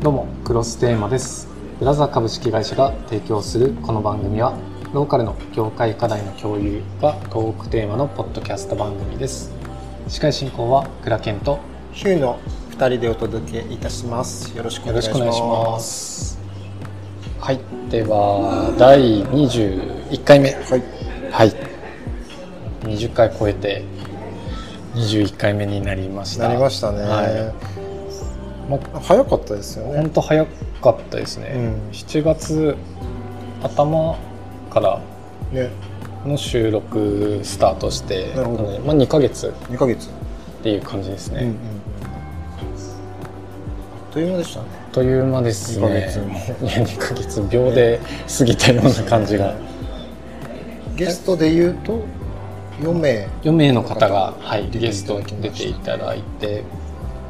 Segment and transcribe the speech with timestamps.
[0.00, 1.48] どうもクロステーマです。
[1.80, 4.56] ブラザー株式会社が提供するこの番組は
[4.94, 9.50] ローカルの業界課題の共有がトークテーマのポッドキャスト番組です。
[10.06, 11.58] 司会進行は倉健と
[11.92, 12.38] ヒューの
[12.70, 14.56] 2人でお届けいたします。
[14.56, 16.38] よろしくお願いします。
[17.40, 17.58] はい。
[17.90, 20.52] では第21回目。
[20.52, 20.82] はい。
[21.32, 21.52] はい。
[22.82, 23.82] 20回超えて
[24.94, 26.46] 21回目になりました。
[26.46, 27.24] なりましたね、は
[27.74, 27.77] い
[28.68, 30.00] ま早かったですよね。
[30.00, 31.90] 本当早かったですね、うん。
[31.92, 32.76] 7月
[33.62, 34.18] 頭
[34.70, 35.00] から
[35.52, 35.70] ね。
[36.26, 38.80] の収録スタートしてなるほど。
[38.80, 39.54] まあ、2ヶ月。
[39.70, 40.08] 2ヶ月。
[40.08, 40.10] っ
[40.62, 41.52] ていう感じですね、うんうん。
[41.52, 41.58] うん
[43.90, 44.66] あっという間でしたね。
[44.72, 45.86] あっという間ですね。
[45.86, 46.24] 二ヶ月も。
[46.26, 48.00] う いや2ヶ月秒で
[48.38, 49.54] 過ぎたような感じが。
[50.96, 52.00] ゲストで言うと
[52.82, 53.28] 4名。
[53.42, 56.64] 4名の方が、はい、ゲストに出ていただいて、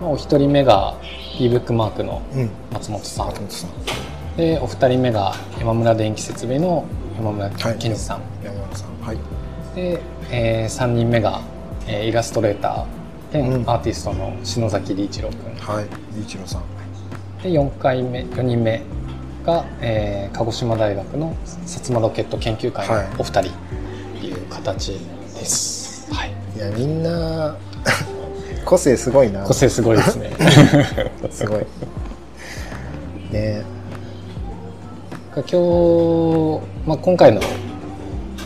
[0.00, 0.94] まあ、お一人目が
[1.38, 2.50] ebook マークのうん。
[2.72, 4.36] 松本さん、松本さん。
[4.36, 7.78] でお二人目が山村電気設備の山村はい。
[7.78, 9.00] 健二さん、山村さん。
[9.00, 9.18] はい。
[9.74, 11.40] で、え3人目が、
[11.86, 13.68] えーイラストレーター兼うん。
[13.68, 15.84] アーティストの篠崎理一郎君、はい。
[16.16, 16.62] リーチロさん。
[17.42, 18.82] で4回目4人目
[19.44, 23.06] が、えー鹿児島大学の薩摩ロケット研究会のはい。
[23.18, 24.92] お二人っていう形
[25.38, 27.56] です、はい、いやみんな
[28.68, 29.44] 個性すごいな。
[29.44, 30.30] 個性すごいですね。
[31.32, 31.64] すごい。
[33.32, 33.62] ね。
[35.34, 37.40] 今日、まあ、今回の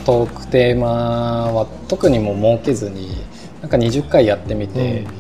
[0.07, 3.09] トークテーマは特にもう設けずに
[3.63, 5.05] なんか20回やってみて、うん。
[5.07, 5.11] ま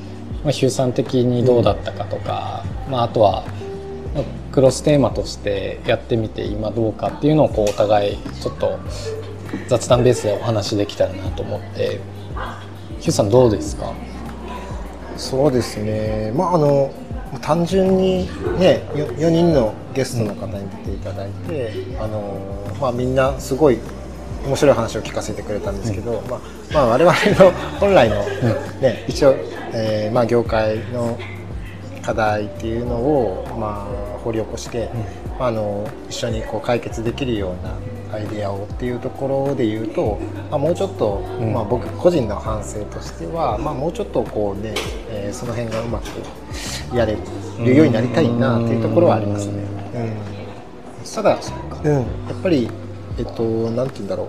[0.46, 3.42] あ、ヒューさん的にどうだったかとか、まあ、あとは
[4.14, 8.78] まあクロステーマとしてやってみて今どうかっていうのをこうお互いちょっと
[9.66, 11.98] 雑談ベースでお話できたらなと思って。
[13.00, 13.92] ヒューさんどうですか？
[15.16, 16.32] そうですね。
[16.34, 16.92] まああの
[17.40, 23.78] 単純にねよ4人のゲストの方に出ていただいて、あのまあみんなすごい
[24.46, 26.40] 面白い話を聞かせてくれたんですけど、まあ、
[26.72, 28.16] まあ我々の本来の、
[28.80, 29.34] ね一応、
[29.72, 31.18] えーまあ、業界の
[32.02, 34.90] 課題っていうのを、まあ、掘り起こして、
[35.38, 37.76] まあ、あの一緒にこう解決できるような
[38.12, 40.18] アイデアをっていうところで言うと、
[40.50, 41.52] まあ、もうちょっと、うん。
[41.52, 44.74] まあ、僕個人の反省としては、まあ、もうちょっとこうね、
[45.08, 47.16] えーその辺がうまくやれ
[47.58, 49.64] るようになりたいなっていうところはありますね。
[49.94, 50.12] うん。
[51.14, 51.38] ただ、
[51.84, 52.04] うん、やっ
[52.42, 52.68] ぱり、
[53.18, 54.28] えっと、なんて言うんだろう。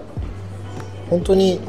[1.10, 1.60] 本当に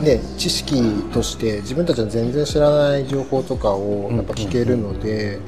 [0.00, 0.82] ね、知識
[1.12, 5.38] として自分たちは全然知らない情報とかをやっぱ聞けるので、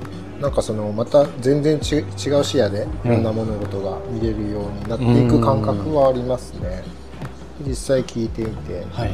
[0.41, 2.01] なんかそのまた全然ち違
[2.39, 6.85] う視野でいろんな物事が見れるようになっていく感覚はありますね。
[7.67, 9.11] 実際聞いてみて、はい。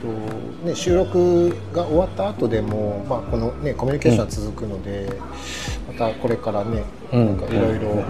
[0.00, 5.10] とね、収録が終わった後でも、まあ、この、ね、コミュニケーションは続くので、
[5.88, 7.26] またこれからね、うん。
[7.26, 8.04] なんかいろいろ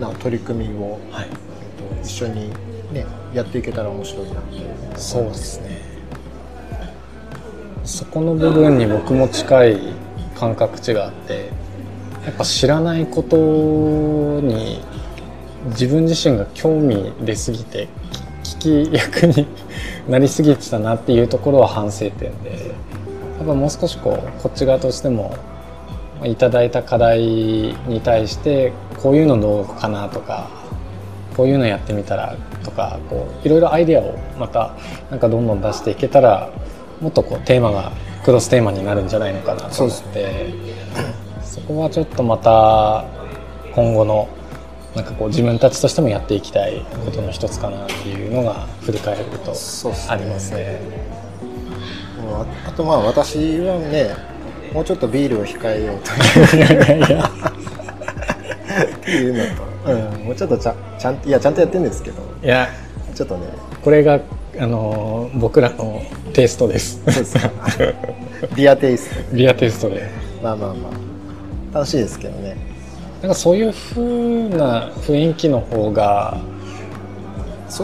[0.00, 1.26] な取り組みを、はい。
[1.26, 2.50] えっと一緒に、
[2.92, 4.98] ね、やっていけたら面白いなって。
[4.98, 5.78] そうですね。
[7.84, 9.78] そこの部分に僕も近い
[10.38, 11.50] 感覚値があって
[12.24, 13.36] やっぱ知らないこと
[14.40, 14.80] に
[15.70, 17.88] 自分自身が興味出すぎて
[18.44, 19.46] 聞き役に
[20.08, 22.74] なりすぎてたなっていうところは反省点で
[23.38, 25.34] やっぱもう少しこうこっち側としても
[26.24, 28.72] いただいた課題に対して
[29.02, 30.48] こういうのどうかなとか
[31.36, 32.34] こういうのやってみたら
[32.64, 34.72] とかこういろいろアイデアをまた
[35.10, 36.50] なんかどんどん出していけたら
[37.00, 37.92] もっとこうテーマが
[38.28, 40.52] クロステーマになるんじゃないのかなと思って。
[41.42, 43.06] そこはちょっとまた
[43.74, 44.28] 今後の
[44.94, 49.54] なんかこう自分たちとしてもやっていきたいことの一つかなっていうのが振り返ると
[50.10, 50.78] ありますね。
[52.20, 54.14] もうああとまあ私はね
[54.74, 56.14] もうちょっとビールを控えようとっ
[59.06, 62.22] ていうのと、うん、もうちょっとちゃんちゃんいやちゃんとやってるんですけど。
[62.42, 62.68] いや。
[63.14, 63.46] ちょっとね。
[63.82, 64.20] これが
[64.60, 66.02] あの僕らの
[66.32, 67.04] テイストです。
[67.78, 67.94] で
[68.56, 69.36] ビアテイスト。
[69.36, 70.08] リアテイストで。
[70.42, 70.88] まあまあま
[71.72, 71.74] あ。
[71.74, 72.56] 楽しいですけどね。
[73.22, 76.40] なんかそういう風な雰囲気の方が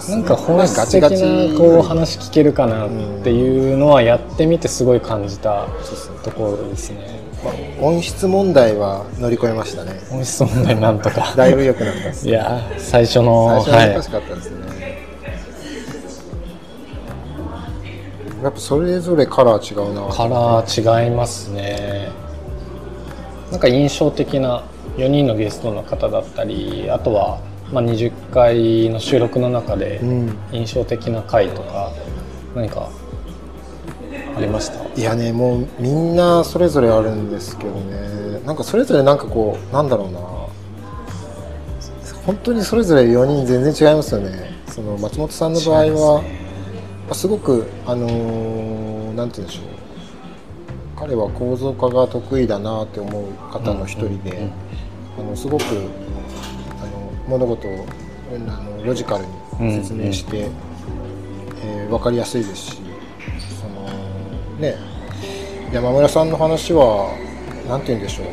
[0.08, 2.90] なんか本質的なこう話聞けるかなっ
[3.22, 5.66] ていうのはやってみてすごい感じた
[6.22, 7.20] ところですね。
[7.44, 7.54] まあ
[7.84, 10.00] 音質問題は乗り越えましたね。
[10.08, 11.34] 本質問題なんとか。
[11.36, 14.56] だいぶ良くなったですいや最初の最初は難しはかったですね、
[18.44, 20.06] やっぱそれぞれカラー違うな。
[20.06, 22.10] いカラー違いますね。
[23.50, 24.62] なんか印象的な
[24.98, 27.40] 4人のゲストの方だったりあとは
[27.72, 30.38] まあ20回の収録の中でうん。
[30.52, 31.90] 印象的な回とか
[32.54, 32.90] 何か
[34.36, 35.00] ありました？
[35.00, 38.40] いやねもうみんなそれぞれあるんですけどね。
[38.44, 40.20] なんかそれぞれなんかこうなんだろうな。
[42.26, 44.52] 本当にそれぞれ4人全然違いますよね。
[44.68, 46.22] その松本さんの場合は、
[47.12, 49.64] すごくあのーなんて言うんでしょう。
[50.96, 54.52] 彼は構造化が得意だなって思う方の一人で、うんうんうん。
[55.18, 55.68] あのすごくあ
[56.86, 57.86] の物事を
[58.32, 59.24] あのロジカル
[59.60, 62.82] に説明して、えー分かりやすいですし
[63.60, 63.86] その
[64.58, 64.74] ね
[65.72, 67.10] 山村さんの話は
[67.68, 68.26] 何て言うんでしょう。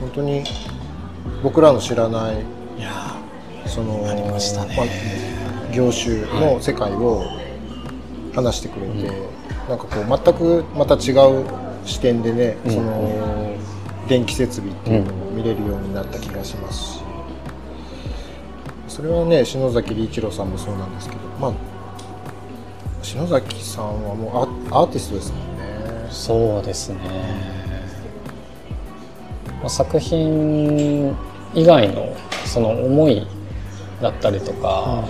[0.00, 0.44] 本当に
[1.42, 2.36] 僕らの知らない
[3.66, 4.14] そのまあ
[5.74, 7.24] 業種の世界を
[8.34, 9.10] 話してくれて、
[9.68, 11.44] なんかこう全くまた違う
[11.84, 12.72] 視点でね、うん。
[12.72, 13.56] その
[14.08, 17.02] 電気設備っていうのを見れるようになった気がしますし、
[18.88, 21.52] それはね篠崎理一郎さんもそうなんですけどまあ
[23.00, 26.08] 篠崎さんはもうアアーティストですもんね。
[26.10, 26.98] そうですね、
[29.60, 31.16] まあ作品
[31.54, 32.14] 以外の
[32.44, 33.26] その思い
[34.00, 35.04] だったりとか、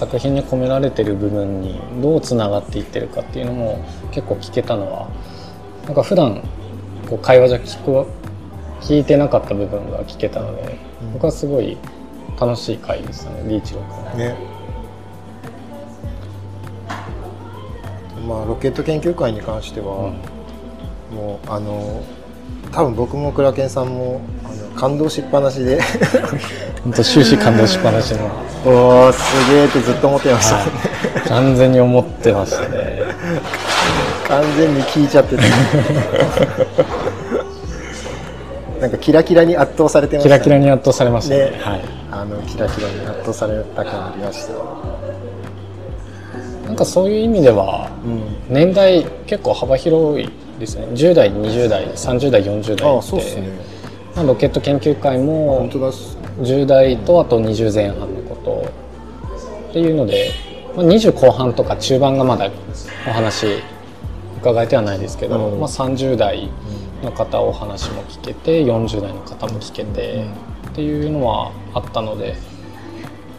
[0.00, 5.10] 作品に込められてる部分にどうつながっていってるかっていうのも結構聞けたのは
[5.84, 6.42] なんか普段
[7.06, 8.10] こう会話じゃ聞く
[8.80, 11.12] 聞いてなかった部分が聞けたので、うん。
[11.12, 11.76] 僕はすごい
[12.40, 13.42] 楽しい回でしたね。
[13.46, 14.34] リーチロー君ね
[18.26, 20.14] まあロケット研究会に関しては、
[21.12, 22.02] もうあの
[22.72, 25.78] 多分僕も倉健さんもあの感動しっぱなしで。
[26.84, 28.30] 本当終始感動しっぱなしの、
[28.64, 30.66] おおすげえってずっと思ってました、はい、
[31.28, 33.00] 完全に思ってましたね。
[34.28, 35.42] 完全に聞いちゃってた。
[38.80, 41.40] なんかキラキラに圧倒されてました、キラキラに圧倒されましたね。
[41.40, 41.52] ね。
[41.60, 41.80] はい。
[42.12, 44.52] あのキラキラに圧倒された感ありました。
[46.66, 48.22] なんかそういう意味ではうん。
[48.48, 50.86] 年代結構幅広いですね。
[50.92, 53.48] 10代20代30代40代ああってそうですね。
[54.14, 56.16] まあロケット研究会も本当だっす。
[56.40, 58.19] 10代とあと20前半
[59.70, 60.32] っていうので、
[60.76, 62.50] まあ、20後半とか中盤がまだ
[63.08, 63.62] お話
[64.40, 65.60] 伺えてはないですけど、うん。
[65.60, 66.50] まあ、30代
[67.02, 70.26] の方お話も聞けて40代の方も聞けて、
[70.70, 72.36] っていうのはあったので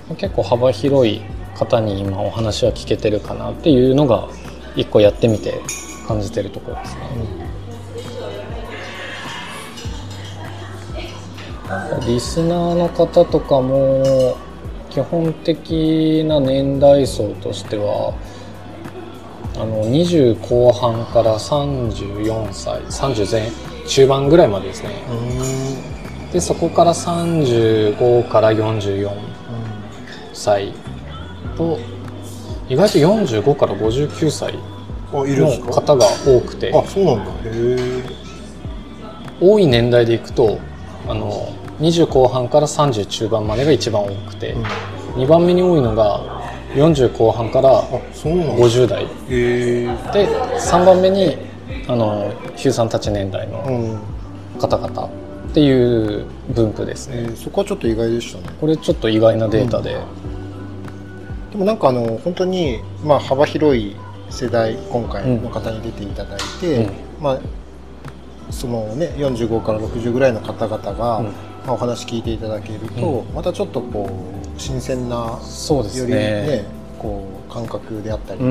[0.07, 1.21] まあ結構幅広い
[1.55, 4.27] 方に今お話は聞けてるかなっていうのが
[4.75, 5.61] 一個やってみて
[6.07, 7.01] 感じてるところですね。
[12.05, 14.35] リスナーの方とかも
[14.91, 18.13] 基本的な年代層としては
[19.55, 23.51] あの20後半から34歳30前
[23.87, 24.89] 中盤ぐらいまでですね。
[26.31, 29.11] でそこから35から44
[30.33, 30.73] 歳
[31.57, 31.79] と
[32.69, 34.53] 意外と45から59歳
[35.11, 36.71] の方が多くて。
[36.73, 37.31] あそうなんだ。
[37.31, 38.03] へえ
[39.41, 40.59] 多い年代でいくと
[41.07, 41.49] あの
[41.81, 44.55] 20後半から30中盤までが一番多くて、
[45.15, 46.21] 2番目に多いのが
[46.75, 47.83] 40後半からあ
[48.13, 48.53] そうなんだ。
[48.55, 49.03] 50代。
[49.03, 50.27] へえで
[50.59, 51.37] 3番目に
[51.87, 53.99] あのヒューさんたち年代うのん。
[54.59, 55.09] 方々っ
[55.53, 55.71] てい
[56.21, 57.15] う分布ですね。
[57.17, 58.55] えーそこはちょっと意外でしたね。
[58.61, 59.97] これちょっと意外なデータで、
[61.51, 63.95] でもなんかあの本当にまあ幅広い
[64.29, 66.93] 世代今回の方に出ていただいて、うん。
[67.19, 67.39] まあ
[68.51, 71.23] そのね45から60ぐらいの方々が、
[71.67, 76.65] お話聞いていただけると、またちょっとこう新鮮なそうですよりねね
[76.97, 78.41] こう感覚であったり、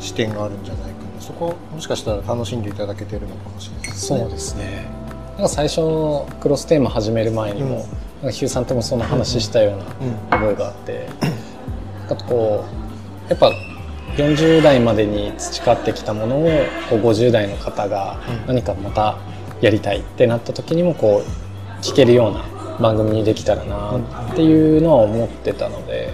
[0.00, 1.20] 視点があるんじゃないかな。
[1.20, 4.18] そこもしかしたら楽しんでいただけてるのかもしれないですね。
[4.20, 4.86] そうですね。
[5.34, 5.80] なんか最初
[6.40, 7.74] クロステーマ始める前にも、うん。
[7.78, 7.86] なん
[8.24, 10.14] かヒューさんともその話したようなうん。
[10.30, 11.08] 覚えがあって、
[12.08, 12.64] あとこ
[13.28, 13.52] うやっぱ
[14.16, 16.48] 40代までに培ってきたものを
[16.88, 18.46] こう50代の方がうん。
[18.46, 19.18] 何かまた
[19.60, 21.43] やりたいってなった時にもこう
[21.84, 22.44] 聞けるような
[22.80, 23.98] 番組にできたらな
[24.32, 26.12] っていうのは思ってたので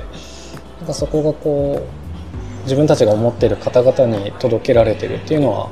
[0.80, 5.70] なんかそこがこう自分たちが思ってる方々に届けられてるっていうのは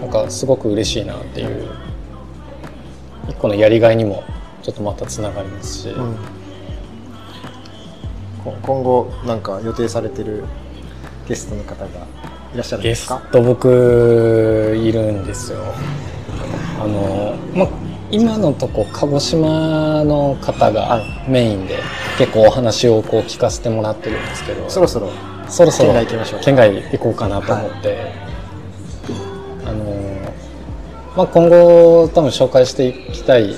[0.00, 1.68] なんかすごく嬉しいなっていう
[3.28, 4.22] 一個のやりがいにも
[4.62, 6.16] ちょっとまたつながりますし、うん。
[8.44, 10.44] こ今後なんか予定されてる
[11.26, 11.88] ゲストの方が
[12.54, 13.22] いらっしゃるんゲスですか？
[13.32, 15.58] ト僕いるんですよ。
[16.82, 17.68] あの、ま、
[18.12, 21.78] 今のとこ鹿児島の方がはメインで
[22.18, 25.10] 結構お話をこう聞かせてもらってるんですけどそろそろ
[25.48, 28.12] そろそろ県外行きましょう県外行こうかなと思って、
[29.64, 30.34] あの
[31.16, 33.54] まあ、今後多分紹介していきたい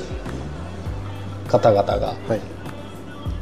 [1.49, 2.41] 方々がはい、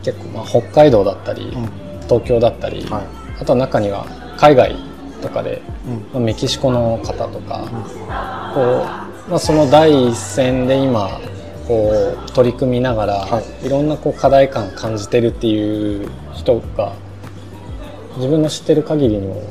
[0.02, 1.68] 結構、まあ、北海道だったり、うん。
[2.08, 3.06] 東京だったり、はい。
[3.40, 4.04] あとは中には
[4.36, 4.76] 海外
[5.22, 5.62] とかで、
[6.12, 7.68] まあ、メキシコの方とか、
[8.52, 11.20] こうまあ、その第一線で今
[11.68, 11.92] こ
[12.26, 16.94] う取り組みながら、はい、いろんなこう課題感感じてるっていう人が
[18.16, 19.42] 自分の知ってる限りにも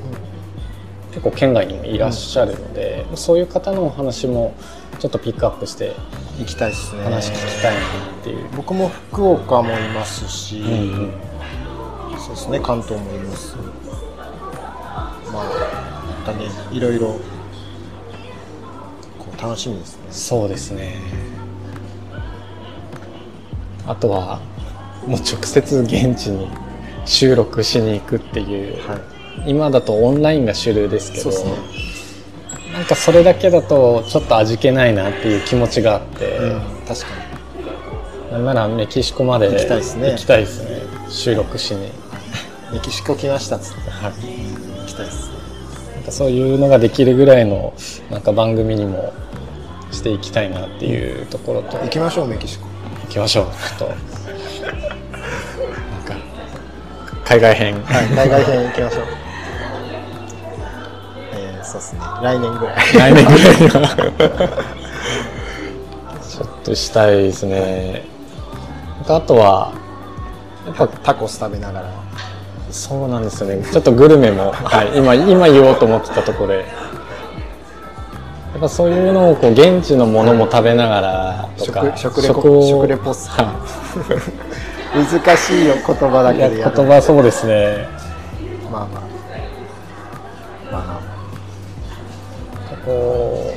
[1.11, 4.53] 結構県外にもいらっしゃるので、うん、そういう方のお話も
[4.99, 5.95] ちょっとピックアップして
[6.37, 7.03] 行きたいですね。
[7.03, 8.49] 話聞きたいなっていう。
[8.55, 10.69] 僕も福岡もいますし、うん
[12.11, 13.55] うん、そうですね関東もいます。
[15.31, 17.17] まあまたねいろいろ
[19.41, 20.03] 楽しみですね。
[20.11, 20.95] そうですね。
[23.87, 24.39] あとは
[25.07, 26.47] もう直接現地に
[27.05, 28.95] 収録しに行くっていう、は
[29.45, 31.55] い、今だとオンラインが主流ですけど、ね、
[32.73, 37.07] なんかそれだけだとちょっと味気ないなっていう気持ちがあって、うん、確か
[38.27, 38.31] に。
[38.31, 40.11] なんならメキシコまで行きたいですね。
[40.11, 40.81] 行きたいですね。
[41.09, 41.89] 収録しに。
[42.71, 45.38] メキシコ来ましたっつって、はい、行きたいですなん
[46.09, 47.73] かそういうのができるぐらいの
[48.09, 49.13] なんか番組にも
[49.91, 52.65] していきたいなっていうところと、行きましょうメキシコ。
[53.03, 53.45] 行きましょう
[53.77, 53.95] ちょっと
[57.25, 57.81] 海外編。
[57.83, 59.03] はい海外編行きましょう。
[61.33, 62.01] えー、そうですね。
[62.23, 62.75] 来年ぐらい。
[62.77, 63.87] 来年ぐらいには。
[66.29, 68.03] ちょっとしたいですね。
[69.07, 69.73] あとは
[70.65, 72.08] やっぱタコス食べながら
[72.71, 73.63] そうなんですよね。
[73.71, 76.65] ちょっとグルメも、はい、今今言おうと思ってたところで。
[78.51, 83.53] やっぱそういうのをこう現地のものも食べながらとか食レポ食レポっすか？
[84.93, 87.87] 難しいよ言葉だけで言葉そうですね。
[88.71, 89.03] まあまあ。
[90.71, 91.01] まあまあ。
[92.85, 93.53] こ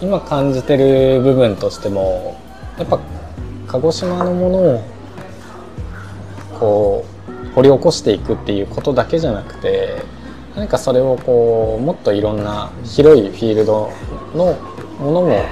[0.00, 2.36] う今感じてる部分としても
[2.76, 2.98] やっぱ
[3.68, 4.82] 鹿児島のものを
[6.58, 7.13] こう
[7.54, 10.02] 掘り起こしていくっていうことだけじゃなくて
[10.56, 13.90] 何かそれをこうもっといろんな広いフィールド
[14.34, 14.54] の
[14.98, 15.44] ものも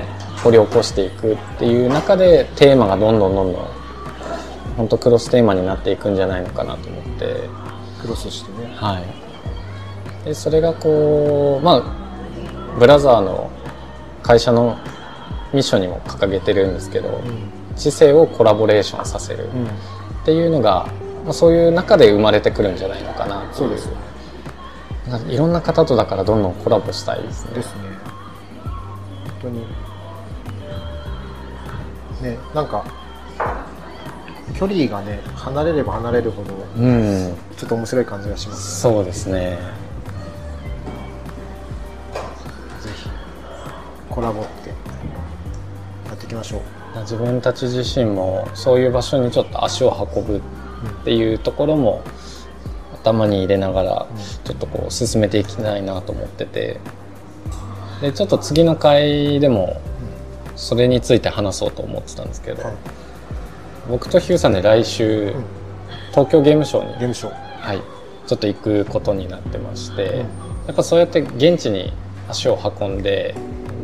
[0.42, 3.66] 掘り起こしていくっていう中でテーマがどんどんどんどん
[4.76, 7.62] 本当クロステーマになっていくんじゃないのかなと思って。
[8.02, 8.74] クロスしてね。
[8.74, 10.24] はい。
[10.24, 13.50] でそれがこうまあブラザーの
[14.22, 14.76] 会社の
[15.52, 19.48] ミッションにも掲げてるんですけど、うん、知性をコラボレーションさせる
[20.22, 20.88] っていうのが、
[21.24, 23.96] まあ、そういう中で生まれてくるんじゃないのかなそうですよ
[25.28, 27.54] いろんな方とだからどんどんコラボしたいですね。
[27.54, 27.82] ですね。
[29.24, 29.60] 本当に
[32.22, 32.84] ねなんか
[34.54, 39.58] 距離がね離れれば離れるほど、うん、ちょっと面白い感じがします、ね、そうですね。
[42.80, 43.08] ぜひ
[44.08, 44.74] コラボってや
[46.14, 46.60] っていきましょう。
[47.00, 50.42] 自分たち自身もそういう場所にちょっと足を運ぶ
[51.02, 52.22] っていうところも、うん
[53.02, 54.06] 頭に入れながら
[54.44, 56.80] ちょっとこう進めていきたいなと思ってて。
[58.00, 59.80] でちょっと次の回でも
[60.56, 62.60] それについて話そうと思ってたんですけど、
[63.88, 65.32] 僕とヒューさんで来週、
[66.10, 67.32] 東京ゲームショウにゲームショウ。
[67.60, 67.82] はい
[68.26, 70.24] ちょっと行くことになってまして、
[70.66, 71.92] やっぱそうやって現地に
[72.28, 73.36] 足を運んで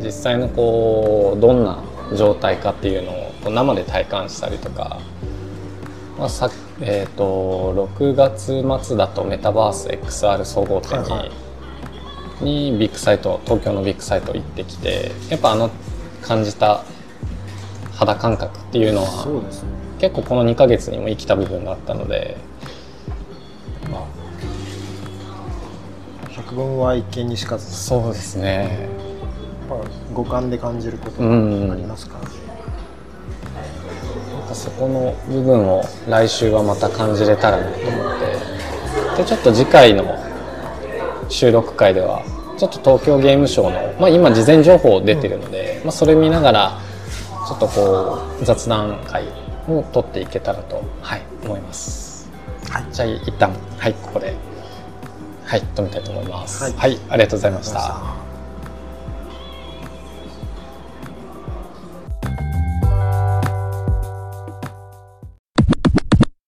[0.03, 1.81] 実際のこうどんな
[2.17, 4.99] 状態かっていうのを生で体感したりとか
[6.17, 6.49] まあさ
[6.81, 11.25] えーと、6月末だとメタバース XR 総合店にはいは
[12.41, 15.71] い、にビッグサイト東京のビッグサイト行ってきてやっぱあの
[16.21, 16.85] 感じた
[17.95, 19.49] 肌感覚っていうのは、ね、
[19.99, 22.37] 結構この2か月にも生きた部分があったので、
[23.91, 24.05] まあ、
[26.29, 27.69] 百聞は一見にしかず。
[27.75, 28.87] そうですね。
[30.13, 32.48] 五感で感じることがありますからね、うん
[34.59, 39.19] そこの部分を来週はまた感じれたらなと思って。
[39.19, 40.17] でちょっと次回の
[41.29, 42.23] 収録会では
[42.57, 46.81] ちょっと東京ゲームショウの、まあ、今事前情報出てるので、うん、まあ、それ見ながら
[47.47, 49.25] ちょっとこう雑談会
[49.67, 52.29] を取っていけたらと、はい、思います、
[52.69, 54.35] はい、じゃあ一旦はいここで
[55.45, 58.28] はい止めたいと思います、はい、はい、ありがとうございました